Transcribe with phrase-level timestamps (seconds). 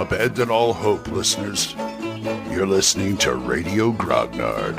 [0.00, 1.74] Abandon all hope, listeners.
[2.50, 4.76] You're listening to Radio Grognard,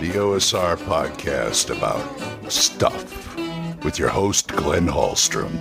[0.00, 3.36] the OSR podcast about stuff
[3.84, 5.52] with your host, Glenn Hallstrom.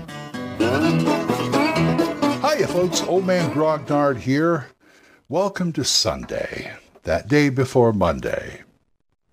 [2.39, 3.01] Hiya, folks.
[3.01, 4.69] Old Man Grognard here.
[5.27, 6.71] Welcome to Sunday,
[7.03, 8.63] that day before Monday.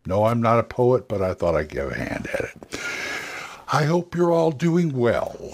[0.04, 2.80] No, I'm not a poet, but I thought I'd give a hand at it.
[3.72, 5.52] I hope you're all doing well.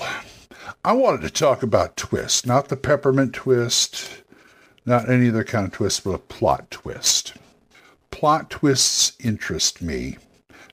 [0.83, 4.23] I wanted to talk about twist, not the peppermint twist,
[4.87, 7.35] not any other kind of twist, but a plot twist.
[8.11, 10.17] Plot twists interest me.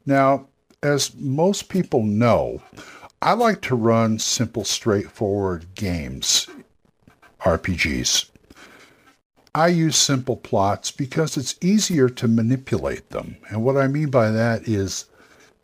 [0.05, 0.47] Now,
[0.81, 2.61] as most people know,
[3.21, 6.47] I like to run simple, straightforward games,
[7.41, 8.29] RPGs.
[9.53, 13.35] I use simple plots because it's easier to manipulate them.
[13.49, 15.05] And what I mean by that is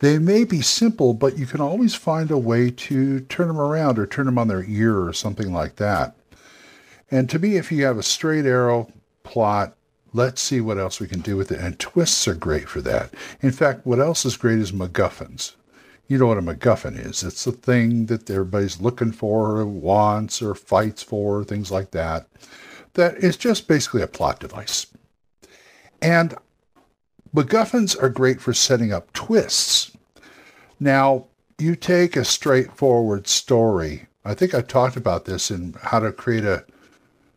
[0.04, 3.98] they may be simple, but you can always find a way to turn them around
[3.98, 6.14] or turn them on their ear or something like that.
[7.10, 8.92] And to me, if you have a straight arrow
[9.24, 9.78] plot,
[10.12, 11.60] let's see what else we can do with it.
[11.62, 13.14] And twists are great for that.
[13.42, 15.54] In fact, what else is great is MacGuffins.
[16.10, 17.24] You know what a MacGuffin is.
[17.24, 22.28] It's the thing that everybody's looking for, or wants, or fights for, things like that.
[22.96, 24.86] That is just basically a plot device.
[26.02, 26.36] And
[27.36, 29.92] MacGuffins are great for setting up twists.
[30.80, 31.26] Now,
[31.58, 34.06] you take a straightforward story.
[34.24, 36.66] I think I talked about this in how to create a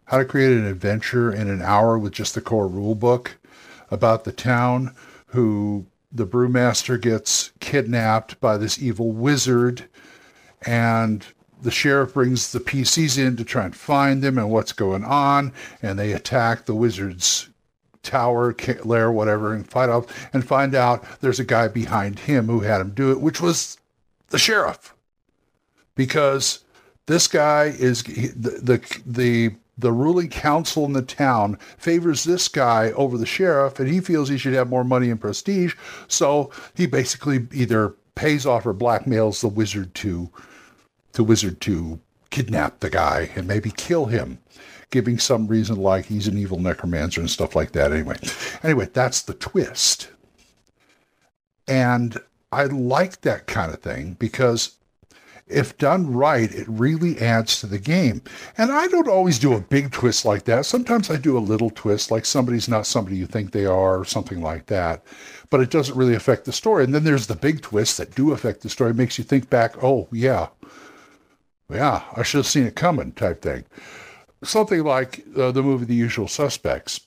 [0.04, 3.38] how to create an adventure in an hour with just the core rule book
[3.90, 4.94] about the town
[5.28, 9.88] who the brewmaster gets kidnapped by this evil wizard
[10.64, 11.26] and
[11.60, 15.52] the sheriff brings the PCs in to try and find them and what's going on
[15.82, 17.48] and they attack the wizard's
[18.06, 18.54] tower,
[18.84, 22.80] lair, whatever, and find out and find out there's a guy behind him who had
[22.80, 23.76] him do it, which was
[24.28, 24.94] the sheriff,
[25.94, 26.64] because
[27.06, 32.92] this guy is the the the the ruling council in the town favors this guy
[32.92, 35.74] over the sheriff, and he feels he should have more money and prestige.
[36.08, 40.30] So he basically either pays off or blackmails the wizard to
[41.12, 42.00] the wizard to
[42.30, 44.38] kidnap the guy and maybe kill him
[44.90, 47.92] giving some reason like he's an evil necromancer and stuff like that.
[47.92, 48.16] Anyway,
[48.62, 50.10] anyway, that's the twist.
[51.68, 52.18] And
[52.52, 54.76] I like that kind of thing because
[55.48, 58.22] if done right, it really adds to the game.
[58.58, 60.66] And I don't always do a big twist like that.
[60.66, 64.04] Sometimes I do a little twist, like somebody's not somebody you think they are, or
[64.04, 65.04] something like that.
[65.50, 66.82] But it doesn't really affect the story.
[66.82, 68.90] And then there's the big twists that do affect the story.
[68.90, 70.48] It makes you think back, oh, yeah,
[71.70, 73.64] yeah, I should have seen it coming, type thing
[74.42, 77.00] something like uh, the movie The Usual Suspects.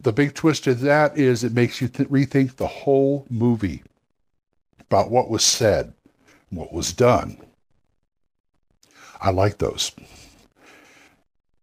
[0.00, 3.82] The big twist of that is it makes you th- rethink the whole movie
[4.80, 5.92] about what was said,
[6.50, 7.38] what was done.
[9.20, 9.92] I like those.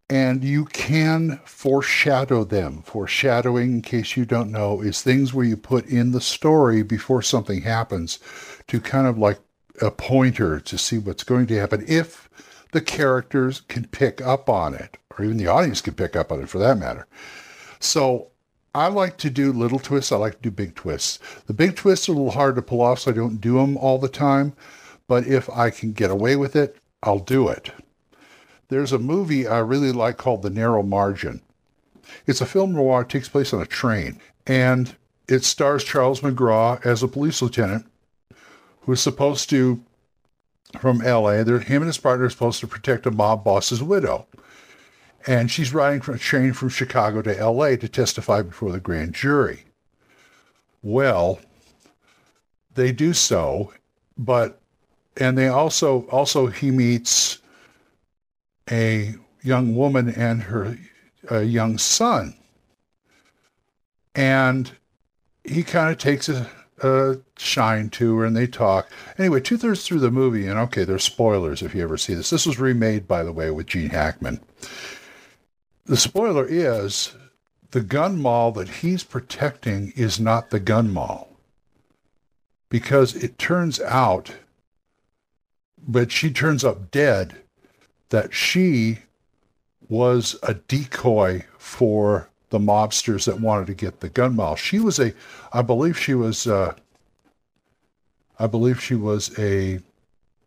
[0.09, 2.83] And you can foreshadow them.
[2.83, 7.23] Foreshadowing, in case you don't know, is things where you put in the story before
[7.23, 8.19] something happens
[8.67, 9.39] to kind of like
[9.81, 12.24] a pointer to see what's going to happen if
[12.75, 16.41] the characters can pick up on it or even the audience can pick up on
[16.41, 17.07] it for that matter.
[17.79, 18.27] So
[18.73, 20.11] I like to do little twists.
[20.11, 21.19] I like to do big twists.
[21.47, 23.77] The big twists are a little hard to pull off, so I don't do them
[23.77, 24.51] all the time.
[25.07, 27.71] But if I can get away with it, I'll do it.
[28.67, 31.41] There's a movie I really like called The Narrow Margin.
[32.27, 33.03] It's a film noir.
[33.03, 34.93] It takes place on a train, and
[35.29, 37.85] it stars Charles McGraw as a police lieutenant
[38.81, 39.81] who is supposed to,
[40.75, 44.27] from L.A., there, him and his partner are supposed to protect a mob boss's widow
[45.27, 47.77] and she's riding from a train from Chicago to L.A.
[47.77, 49.63] to testify before the grand jury.
[50.83, 51.39] Well,
[52.75, 53.73] they do so,
[54.17, 54.59] but
[55.17, 57.39] and they also also he meets
[58.69, 60.77] a young woman and her
[61.29, 62.35] a young son,
[64.13, 64.71] and
[65.43, 66.49] he kind of takes a,
[66.81, 68.89] a shine to her, and they talk.
[69.17, 72.29] Anyway, two thirds through the movie, and okay, there's spoilers if you ever see this.
[72.29, 74.39] This was remade, by the way, with Gene Hackman
[75.85, 77.13] the spoiler is
[77.71, 81.37] the gun moll that he's protecting is not the gun moll.
[82.69, 84.33] Because it turns out,
[85.87, 87.37] but she turns up dead,
[88.09, 88.99] that she
[89.87, 94.55] was a decoy for the mobsters that wanted to get the gun moll.
[94.55, 95.13] She was a,
[95.51, 96.73] I believe she was, uh,
[98.39, 99.79] I believe she was a,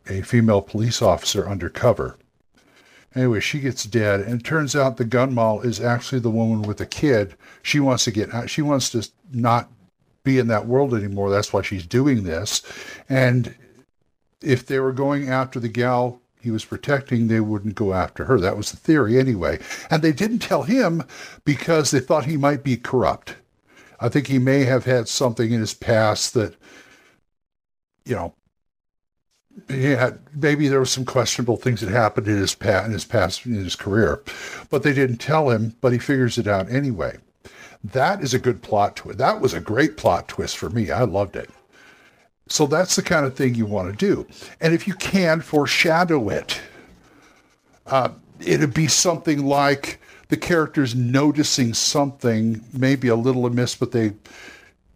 [0.08, 2.16] a female police officer undercover.
[3.14, 6.62] Anyway, she gets dead, and it turns out the gun moll is actually the woman
[6.62, 7.34] with the kid.
[7.62, 8.50] She wants to get out.
[8.50, 9.70] She wants to not
[10.24, 11.30] be in that world anymore.
[11.30, 12.62] That's why she's doing this.
[13.08, 13.54] And
[14.42, 18.40] if they were going after the gal he was protecting, they wouldn't go after her.
[18.40, 19.58] That was the theory anyway.
[19.90, 21.04] And they didn't tell him
[21.44, 23.34] because they thought he might be corrupt.
[24.00, 26.54] I think he may have had something in his past that,
[28.06, 28.34] you know,
[29.68, 33.44] yeah, maybe there were some questionable things that happened in his past, in his past,
[33.44, 34.22] in his career,
[34.70, 35.76] but they didn't tell him.
[35.82, 37.18] But he figures it out anyway.
[37.84, 39.18] That is a good plot twist.
[39.18, 40.90] That was a great plot twist for me.
[40.90, 41.50] I loved it.
[42.48, 44.26] So that's the kind of thing you want to do.
[44.60, 46.60] And if you can foreshadow it,
[47.86, 48.10] uh,
[48.40, 54.12] it'd be something like the characters noticing something, maybe a little amiss, but they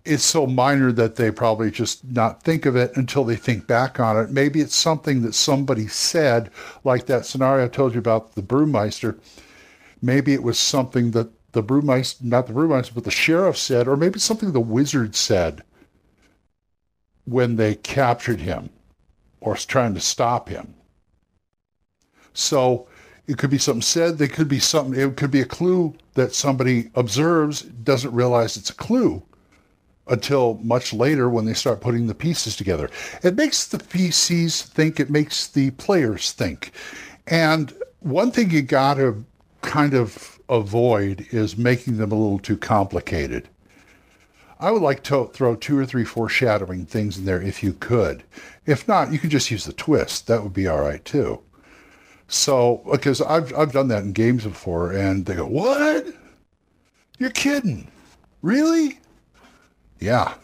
[0.05, 4.01] it's so minor that they probably just not think of it until they think back
[4.01, 4.31] on it.
[4.31, 6.51] Maybe it's something that somebody said,
[6.83, 9.17] like that scenario I told you about the brewmeister.
[10.01, 13.97] Maybe it was something that the brewmeister, not the brewmeister, but the sheriff said, or
[13.97, 15.63] maybe something the wizard said
[17.25, 18.71] when they captured him
[19.41, 20.75] or trying to stop him.
[22.35, 22.87] So
[23.27, 24.19] it could be something said.
[24.19, 24.99] They could be something.
[24.99, 29.23] It could be a clue that somebody observes, doesn't realize it's a clue
[30.09, 32.91] until much later when they start putting the pieces together.
[33.23, 34.99] It makes the PCs think.
[34.99, 36.73] It makes the players think.
[37.27, 39.25] And one thing you got to
[39.63, 43.49] kind of avoid is making them a little too complicated.
[44.63, 48.23] I would like to throw two or three foreshadowing things in there if you could.
[48.65, 50.29] If not, you can just use the twist.
[50.29, 51.41] That would be all right too.
[52.29, 56.07] So, because I've I've done that in games before, and they go, "What?
[57.19, 57.91] You're kidding?
[58.41, 59.01] Really?"
[59.99, 60.35] Yeah.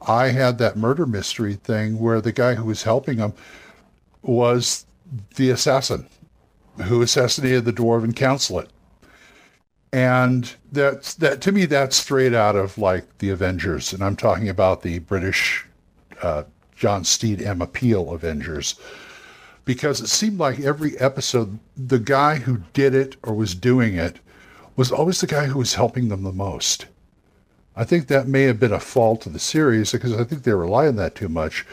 [0.00, 3.34] I had that murder mystery thing where the guy who was helping him
[4.22, 4.86] was
[5.36, 6.06] the assassin
[6.84, 8.70] who assassinated the dwarven consulate
[9.96, 14.50] and that's that to me that's straight out of like the Avengers, and I'm talking
[14.50, 15.64] about the British
[16.20, 16.42] uh,
[16.76, 18.78] John Steed Emma Peel Avengers,
[19.64, 24.20] because it seemed like every episode the guy who did it or was doing it
[24.76, 26.84] was always the guy who was helping them the most.
[27.74, 30.52] I think that may have been a fault of the series because I think they
[30.52, 31.64] rely on that too much.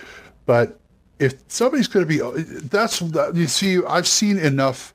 [0.46, 0.80] But
[1.20, 4.94] if somebody's going to be, that's you see, I've seen enough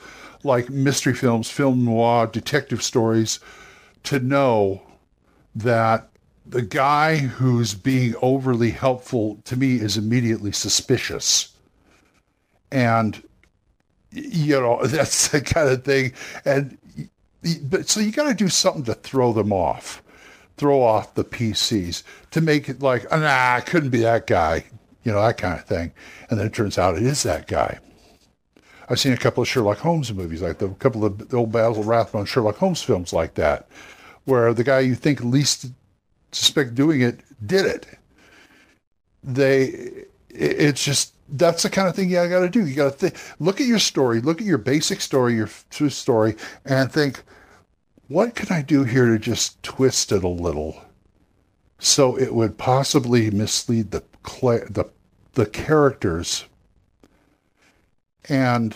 [0.48, 3.38] like mystery films, film noir, detective stories,
[4.04, 4.82] to know
[5.54, 6.08] that
[6.46, 11.52] the guy who's being overly helpful to me is immediately suspicious.
[12.72, 13.22] And,
[14.10, 16.12] you know, that's the kind of thing.
[16.44, 16.78] And,
[17.64, 20.02] but so you got to do something to throw them off,
[20.56, 24.64] throw off the PCs to make it like, nah, it couldn't be that guy,
[25.04, 25.92] you know, that kind of thing.
[26.30, 27.78] And then it turns out it is that guy.
[28.88, 31.84] I've seen a couple of Sherlock Holmes movies, like the couple of the old Basil
[31.84, 33.68] Rathbone Sherlock Holmes films like that,
[34.24, 35.66] where the guy you think least
[36.32, 37.86] suspect doing it did it.
[39.22, 42.66] They, it's just that's the kind of thing you got to do.
[42.66, 45.90] You got to think, look at your story, look at your basic story, your true
[45.90, 47.22] story, and think,
[48.06, 50.82] what can I do here to just twist it a little,
[51.78, 54.02] so it would possibly mislead the
[54.40, 54.90] the
[55.34, 56.46] the characters
[58.28, 58.74] and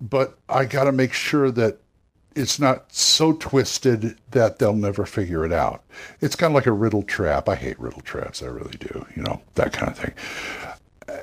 [0.00, 1.78] but I got to make sure that
[2.34, 5.82] it's not so twisted that they'll never figure it out.
[6.20, 7.48] It's kind of like a riddle trap.
[7.48, 8.42] I hate riddle traps.
[8.42, 9.06] I really do.
[9.16, 10.14] You know, that kind of thing.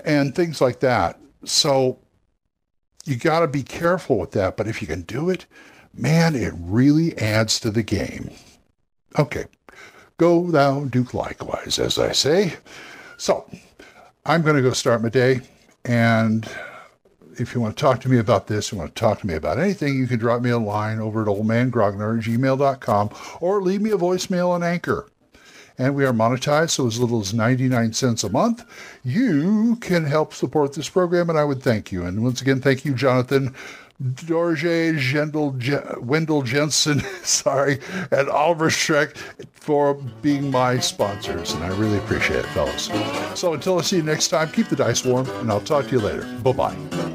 [0.04, 1.18] And things like that.
[1.46, 2.00] So
[3.06, 4.58] you got to be careful with that.
[4.58, 5.46] But if you can do it,
[5.94, 8.32] man, it really adds to the game.
[9.18, 9.46] Okay.
[10.18, 12.56] Go thou do likewise, as I say.
[13.18, 13.50] So
[14.26, 15.42] I'm going to go start my day
[15.86, 16.50] and
[17.40, 19.36] if you want to talk to me about this, you want to talk to me
[19.36, 23.10] about anything, you can drop me a line over at oldmangrognard at gmail.com
[23.42, 25.08] or leave me a voicemail on Anchor.
[25.78, 28.64] And we are monetized, so as little as 99 cents a month,
[29.04, 32.06] you can help support this program, and I would thank you.
[32.06, 33.54] And once again, thank you, Jonathan.
[34.02, 37.80] Dorje Gendel, Wendell Jensen, sorry,
[38.12, 39.16] and Oliver Schreck
[39.54, 41.54] for being my sponsors.
[41.54, 42.90] And I really appreciate it, fellas.
[43.40, 45.92] So until I see you next time, keep the dice warm, and I'll talk to
[45.92, 46.26] you later.
[46.44, 47.15] Bye bye.